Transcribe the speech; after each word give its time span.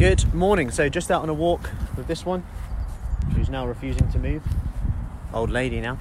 Good 0.00 0.32
morning. 0.32 0.70
So, 0.70 0.88
just 0.88 1.10
out 1.10 1.20
on 1.20 1.28
a 1.28 1.34
walk 1.34 1.68
with 1.94 2.06
this 2.06 2.24
one, 2.24 2.42
who's 3.34 3.50
now 3.50 3.66
refusing 3.66 4.10
to 4.12 4.18
move. 4.18 4.42
Old 5.34 5.50
lady 5.50 5.78
now. 5.82 5.98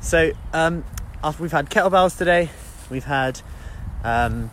So, 0.00 0.30
um, 0.52 0.84
after 1.24 1.42
we've 1.42 1.50
had 1.50 1.68
kettlebells 1.68 2.16
today, 2.16 2.50
we've 2.88 3.02
had 3.02 3.40
um, 4.04 4.52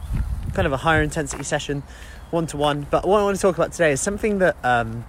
kind 0.55 0.65
of 0.65 0.73
a 0.73 0.77
higher 0.77 1.03
intensity 1.03 1.43
session, 1.43 1.83
one 2.31 2.47
to 2.47 2.57
one. 2.57 2.87
But 2.89 3.07
what 3.07 3.19
I 3.19 3.23
want 3.23 3.35
to 3.35 3.41
talk 3.43 3.55
about 3.55 3.73
today 3.73 3.91
is 3.91 4.01
something 4.01 4.39
that 4.39 4.57
um, 4.65 5.05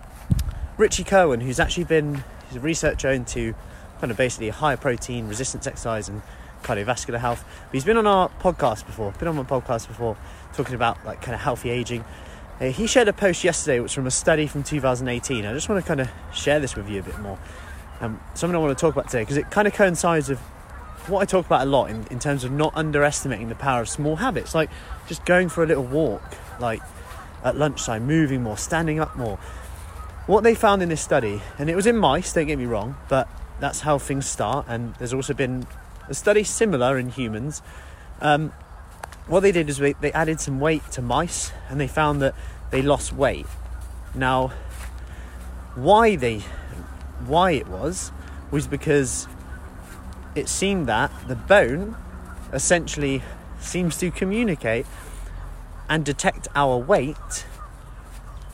Richie 0.77 1.03
Cohen, 1.03 1.41
who's 1.41 1.59
actually 1.59 1.85
been 1.85 2.23
he's 2.49 2.59
a 2.59 2.61
researcher 2.61 3.09
into 3.09 3.55
kind 3.99 4.11
of 4.11 4.19
basically 4.19 4.51
high 4.51 4.77
protein 4.77 5.27
resistance 5.27 5.67
exercise 5.67 6.07
and 6.07 6.21
cardiovascular 6.63 7.19
health. 7.19 7.47
But 7.69 7.73
he's 7.73 7.87
been 7.87 7.97
on 7.97 8.07
our 8.07 8.29
podcast 8.41 8.85
before, 8.85 9.13
been 9.13 9.29
on 9.29 9.37
my 9.37 9.43
podcast 9.43 9.89
before, 9.89 10.19
talking 10.53 10.75
about 10.75 11.03
like 11.07 11.23
kind 11.23 11.35
of 11.35 11.41
healthy 11.41 11.71
aging. 11.71 12.05
He 12.61 12.87
shared 12.87 13.09
a 13.09 13.15
post 13.15 13.43
yesterday, 13.43 13.81
which 13.81 13.85
was 13.85 13.95
from 13.95 14.07
a 14.07 14.11
study 14.11 14.47
from 14.47 14.63
2018. 14.63 15.47
I 15.47 15.55
just 15.55 15.71
want 15.71 15.83
to 15.83 15.89
kind 15.89 16.01
of 16.01 16.11
share 16.35 16.61
this 16.61 16.77
with 16.77 16.91
you 16.91 17.01
a 17.01 17.03
bit 17.03 17.19
more. 17.21 17.39
Um, 18.03 18.21
something 18.35 18.55
I 18.55 18.59
want 18.59 18.77
to 18.77 18.81
talk 18.81 18.95
about 18.95 19.07
today 19.07 19.23
because 19.23 19.39
it 19.39 19.51
kind 19.51 19.67
of 19.67 19.73
coincides 19.73 20.29
with 20.29 20.39
what 21.07 21.21
I 21.21 21.25
talk 21.25 21.47
about 21.47 21.63
a 21.63 21.71
lot 21.71 21.89
in, 21.89 22.07
in 22.09 22.19
terms 22.19 22.45
of 22.45 22.53
not 22.53 22.73
underestimating 22.75 23.49
the 23.49 23.55
power 23.55 23.81
of 23.81 23.89
small 23.89 24.17
habits, 24.17 24.55
like 24.55 24.69
just 25.07 25.25
going 25.25 25.49
for 25.49 25.65
a 25.65 25.67
little 25.67 25.85
walk, 25.85 26.23
like 26.61 26.83
at 27.43 27.57
lunchtime, 27.57 28.07
moving 28.07 28.43
more, 28.43 28.59
standing 28.59 29.01
up 29.01 29.17
more. 29.17 29.39
What 30.27 30.45
they 30.45 30.55
found 30.55 30.83
in 30.83 30.91
this 30.91 31.01
study, 31.01 31.41
and 31.59 31.71
it 31.71 31.77
was 31.77 31.87
in 31.87 31.97
mice, 31.97 32.33
don't 32.35 32.47
get 32.47 32.59
me 32.59 32.67
wrong, 32.67 32.97
but 33.09 33.27
that's 33.59 33.81
how 33.81 33.99
things 33.99 34.27
start. 34.27 34.67
And 34.69 34.95
there's 34.97 35.15
also 35.15 35.33
been 35.33 35.67
a 36.09 36.15
study 36.15 36.45
similar 36.45 36.99
in 36.99 37.09
humans. 37.09 37.63
Um, 38.21 38.53
what 39.27 39.41
they 39.41 39.53
did 39.53 39.69
is 39.69 39.79
they, 39.79 39.93
they 39.95 40.13
added 40.13 40.41
some 40.41 40.61
weight 40.61 40.83
to 40.93 41.03
mice 41.03 41.53
and 41.69 41.81
they 41.81 41.87
found 41.87 42.21
that 42.23 42.35
they 42.71 42.83
lost 42.83 43.13
weight. 43.13 43.47
Now, 44.15 44.53
why 45.75 46.17
they 46.17 46.43
why 47.27 47.53
it 47.53 47.69
was 47.69 48.13
was 48.51 48.67
because 48.67 49.29
it 50.35 50.49
seemed 50.49 50.87
that 50.89 51.13
the 51.29 51.37
bone 51.37 51.97
essentially 52.53 53.23
seems 53.61 53.97
to 53.99 54.11
communicate 54.11 54.87
and 55.89 56.05
detect 56.05 56.49
our 56.55 56.77
weight 56.77 57.47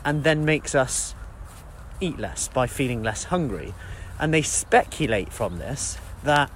and 0.05 0.25
then 0.25 0.45
makes 0.45 0.75
us 0.75 1.15
eat 2.01 2.19
less 2.19 2.49
by 2.49 2.67
feeling 2.67 3.03
less 3.03 3.25
hungry. 3.25 3.75
And 4.19 4.33
they 4.33 4.43
speculate 4.43 5.33
from 5.33 5.59
this 5.59 5.99
that 6.25 6.51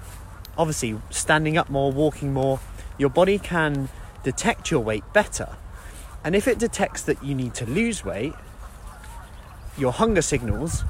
obviously 0.57 1.01
standing 1.11 1.57
up 1.57 1.71
more, 1.71 1.93
walking 1.93 2.33
more, 2.33 2.61
your 2.99 3.11
body 3.11 3.39
can 3.39 3.89
detect 4.23 4.71
your 4.71 4.81
weight 4.81 5.05
better. 5.13 5.57
And 6.25 6.37
if 6.37 6.47
it 6.47 6.59
detects 6.59 7.03
that 7.03 7.23
you 7.25 7.35
need 7.35 7.55
to 7.55 7.67
lose 7.67 8.05
weight, 8.05 8.35
your 9.79 9.93
hunger 9.93 10.23
signals 10.23 10.85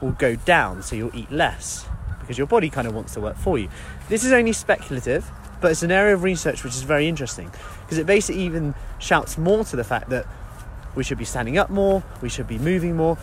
will 0.00 0.12
go 0.12 0.36
down, 0.36 0.82
so 0.82 0.96
you'll 0.96 1.16
eat 1.16 1.30
less 1.30 1.86
because 2.20 2.38
your 2.38 2.46
body 2.46 2.68
kind 2.68 2.86
of 2.86 2.94
wants 2.94 3.14
to 3.14 3.20
work 3.20 3.36
for 3.36 3.58
you. 3.58 3.68
This 4.08 4.22
is 4.22 4.32
only 4.32 4.52
speculative, 4.52 5.30
but 5.60 5.70
it's 5.70 5.82
an 5.82 5.90
area 5.90 6.14
of 6.14 6.22
research 6.22 6.62
which 6.62 6.74
is 6.74 6.82
very 6.82 7.08
interesting 7.08 7.50
because 7.80 7.98
it 7.98 8.06
basically 8.06 8.42
even 8.42 8.74
shouts 8.98 9.38
more 9.38 9.64
to 9.64 9.76
the 9.76 9.84
fact 9.84 10.10
that 10.10 10.26
we 10.94 11.02
should 11.02 11.18
be 11.18 11.24
standing 11.24 11.58
up 11.58 11.70
more, 11.70 12.02
we 12.20 12.28
should 12.28 12.46
be 12.46 12.58
moving 12.58 12.96
more, 12.96 13.16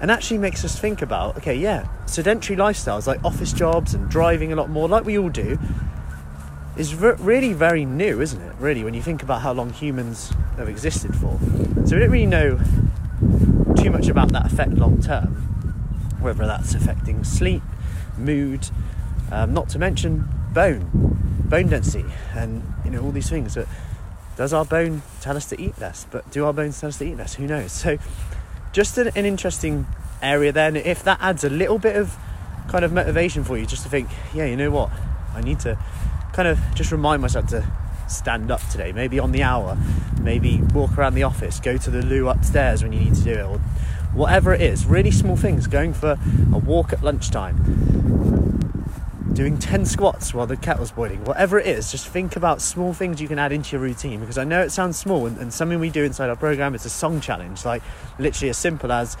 and 0.00 0.10
actually 0.10 0.38
makes 0.38 0.64
us 0.64 0.78
think 0.78 1.02
about 1.02 1.36
okay, 1.38 1.56
yeah, 1.56 1.88
sedentary 2.06 2.56
lifestyles 2.56 3.06
like 3.06 3.24
office 3.24 3.52
jobs 3.52 3.94
and 3.94 4.08
driving 4.08 4.52
a 4.52 4.56
lot 4.56 4.68
more, 4.68 4.88
like 4.88 5.04
we 5.04 5.18
all 5.18 5.30
do, 5.30 5.58
is 6.76 6.94
re- 6.94 7.16
really 7.18 7.52
very 7.52 7.84
new, 7.84 8.20
isn't 8.20 8.40
it? 8.40 8.54
Really, 8.58 8.84
when 8.84 8.94
you 8.94 9.02
think 9.02 9.22
about 9.22 9.42
how 9.42 9.52
long 9.52 9.70
humans 9.70 10.32
have 10.56 10.68
existed 10.68 11.14
for. 11.14 11.38
So 11.86 11.96
we 11.96 12.00
don't 12.00 12.10
really 12.10 12.26
know 12.26 12.58
too 13.76 13.90
much 13.90 14.08
about 14.08 14.32
that 14.32 14.46
effect 14.46 14.72
long 14.72 15.00
term, 15.00 15.34
whether 16.20 16.46
that's 16.46 16.74
affecting 16.74 17.24
sleep, 17.24 17.62
mood, 18.16 18.68
um, 19.32 19.52
not 19.52 19.68
to 19.70 19.78
mention 19.78 20.28
bone, 20.52 21.18
bone 21.44 21.68
density, 21.68 22.04
and 22.34 22.62
you 22.84 22.90
know 22.90 23.02
all 23.02 23.12
these 23.12 23.28
things. 23.28 23.54
But 23.54 23.68
does 24.36 24.52
our 24.52 24.64
bone 24.64 25.02
tell 25.20 25.36
us 25.36 25.46
to 25.46 25.60
eat 25.60 25.78
less? 25.78 26.06
But 26.10 26.30
do 26.30 26.44
our 26.44 26.52
bones 26.52 26.80
tell 26.80 26.88
us 26.88 26.98
to 26.98 27.04
eat 27.04 27.16
less? 27.16 27.34
Who 27.34 27.46
knows? 27.46 27.72
So 27.72 27.98
just 28.72 28.96
an, 28.98 29.10
an 29.16 29.24
interesting 29.24 29.86
area 30.22 30.52
then 30.52 30.76
if 30.76 31.02
that 31.02 31.18
adds 31.20 31.44
a 31.44 31.50
little 31.50 31.78
bit 31.78 31.96
of 31.96 32.16
kind 32.68 32.84
of 32.84 32.92
motivation 32.92 33.42
for 33.42 33.56
you 33.56 33.66
just 33.66 33.82
to 33.82 33.88
think 33.88 34.08
yeah 34.34 34.44
you 34.44 34.56
know 34.56 34.70
what 34.70 34.90
i 35.34 35.40
need 35.40 35.58
to 35.58 35.78
kind 36.32 36.48
of 36.48 36.58
just 36.74 36.92
remind 36.92 37.22
myself 37.22 37.46
to 37.48 37.66
stand 38.08 38.50
up 38.50 38.60
today 38.68 38.90
maybe 38.90 39.20
on 39.20 39.30
the 39.30 39.42
hour 39.42 39.78
maybe 40.20 40.60
walk 40.74 40.98
around 40.98 41.14
the 41.14 41.22
office 41.22 41.60
go 41.60 41.76
to 41.76 41.90
the 41.90 42.02
loo 42.02 42.28
upstairs 42.28 42.82
when 42.82 42.92
you 42.92 42.98
need 42.98 43.14
to 43.14 43.22
do 43.22 43.30
it 43.30 43.42
or 43.42 43.60
whatever 44.12 44.52
it 44.52 44.60
is. 44.60 44.86
Really 44.86 45.10
small 45.10 45.36
things 45.36 45.66
going 45.66 45.92
for 45.92 46.18
a 46.52 46.58
walk 46.58 46.92
at 46.92 47.02
lunchtime 47.02 47.86
doing 49.32 49.56
10 49.56 49.86
squats 49.86 50.34
while 50.34 50.46
the 50.46 50.56
kettle's 50.56 50.90
boiling 50.90 51.24
whatever 51.24 51.56
it 51.56 51.64
is 51.64 51.92
just 51.92 52.08
think 52.08 52.34
about 52.34 52.60
small 52.60 52.92
things 52.92 53.22
you 53.22 53.28
can 53.28 53.38
add 53.38 53.52
into 53.52 53.76
your 53.76 53.80
routine 53.80 54.18
because 54.18 54.36
i 54.36 54.42
know 54.42 54.60
it 54.60 54.70
sounds 54.70 54.98
small 54.98 55.24
and, 55.24 55.38
and 55.38 55.54
something 55.54 55.78
we 55.78 55.88
do 55.88 56.02
inside 56.02 56.28
our 56.28 56.34
program 56.34 56.74
is 56.74 56.84
a 56.84 56.90
song 56.90 57.20
challenge 57.20 57.64
like 57.64 57.80
literally 58.18 58.50
as 58.50 58.58
simple 58.58 58.90
as 58.90 59.16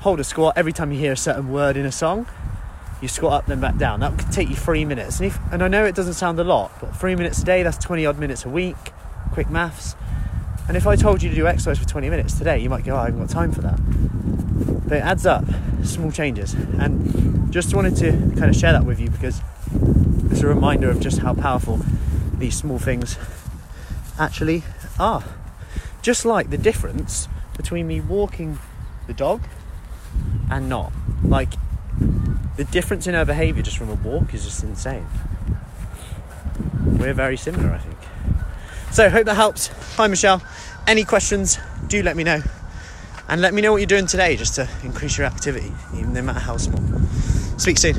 hold 0.00 0.18
a 0.18 0.24
squat 0.24 0.54
every 0.56 0.72
time 0.72 0.90
you 0.90 0.98
hear 0.98 1.12
a 1.12 1.16
certain 1.16 1.52
word 1.52 1.76
in 1.76 1.86
a 1.86 1.92
song 1.92 2.26
you 3.00 3.08
squat 3.08 3.32
up 3.32 3.46
then 3.46 3.60
back 3.60 3.76
down. 3.76 4.00
That 4.00 4.18
could 4.18 4.32
take 4.32 4.48
you 4.48 4.56
three 4.56 4.84
minutes. 4.84 5.18
And, 5.20 5.26
if, 5.26 5.38
and 5.52 5.62
i 5.62 5.68
know 5.68 5.84
it 5.84 5.94
doesn't 5.94 6.14
sound 6.14 6.38
a 6.40 6.44
lot 6.44 6.72
but 6.80 6.94
three 6.96 7.14
minutes 7.14 7.40
a 7.40 7.44
day 7.44 7.62
that's 7.62 7.78
20 7.78 8.06
odd 8.06 8.18
minutes 8.18 8.44
a 8.44 8.48
week. 8.48 8.76
Quick 9.32 9.50
maths. 9.50 9.94
And 10.68 10.76
if 10.76 10.86
i 10.86 10.96
told 10.96 11.22
you 11.22 11.30
to 11.30 11.36
do 11.36 11.46
exercise 11.46 11.78
for 11.78 11.86
20 11.86 12.10
minutes 12.10 12.36
today 12.36 12.58
you 12.58 12.68
might 12.68 12.84
go 12.84 12.94
oh, 12.94 12.98
i 12.98 13.06
haven't 13.06 13.20
got 13.20 13.30
time 13.30 13.52
for 13.52 13.62
that. 13.62 13.78
But 14.88 14.98
it 14.98 15.04
adds 15.04 15.26
up. 15.26 15.44
Small 15.82 16.10
changes. 16.10 16.54
And 16.54 17.52
just 17.52 17.74
wanted 17.74 17.96
to 17.96 18.10
kind 18.38 18.50
of 18.50 18.56
share 18.56 18.72
that 18.72 18.84
with 18.84 19.00
you 19.00 19.10
because 19.10 19.40
it's 20.30 20.40
a 20.40 20.46
reminder 20.46 20.90
of 20.90 21.00
just 21.00 21.18
how 21.18 21.34
powerful 21.34 21.80
these 22.34 22.56
small 22.56 22.78
things 22.78 23.16
actually 24.18 24.62
are. 24.98 25.24
Just 26.02 26.24
like 26.24 26.50
the 26.50 26.58
difference 26.58 27.28
between 27.56 27.86
me 27.86 28.00
walking 28.00 28.58
the 29.06 29.12
dog 29.12 29.42
and 30.50 30.68
not. 30.68 30.92
Like, 31.22 31.54
the 32.58 32.64
difference 32.64 33.06
in 33.06 33.14
her 33.14 33.24
behaviour 33.24 33.62
just 33.62 33.78
from 33.78 33.88
a 33.88 33.94
walk 33.94 34.34
is 34.34 34.44
just 34.44 34.64
insane. 34.64 35.06
We're 36.84 37.14
very 37.14 37.36
similar, 37.36 37.70
I 37.72 37.78
think. 37.78 37.96
So, 38.90 39.08
hope 39.08 39.26
that 39.26 39.36
helps. 39.36 39.68
Hi, 39.96 40.08
Michelle. 40.08 40.42
Any 40.84 41.04
questions, 41.04 41.56
do 41.86 42.02
let 42.02 42.16
me 42.16 42.24
know. 42.24 42.42
And 43.28 43.40
let 43.40 43.54
me 43.54 43.62
know 43.62 43.70
what 43.70 43.78
you're 43.78 43.86
doing 43.86 44.06
today 44.06 44.34
just 44.34 44.56
to 44.56 44.68
increase 44.82 45.16
your 45.16 45.28
activity, 45.28 45.72
even 45.94 46.12
no 46.12 46.20
matter 46.20 46.40
how 46.40 46.56
small. 46.56 46.82
Speak 47.58 47.78
soon. 47.78 47.94